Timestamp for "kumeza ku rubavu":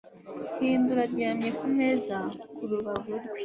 1.59-3.11